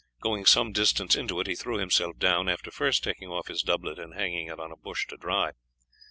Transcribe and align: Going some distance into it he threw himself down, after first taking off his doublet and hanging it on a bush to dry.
Going 0.19 0.47
some 0.47 0.71
distance 0.71 1.15
into 1.15 1.39
it 1.41 1.45
he 1.45 1.53
threw 1.53 1.77
himself 1.77 2.17
down, 2.17 2.49
after 2.49 2.71
first 2.71 3.03
taking 3.03 3.29
off 3.29 3.49
his 3.49 3.61
doublet 3.61 3.99
and 3.99 4.15
hanging 4.15 4.47
it 4.47 4.59
on 4.59 4.71
a 4.71 4.75
bush 4.75 5.05
to 5.09 5.15
dry. 5.15 5.51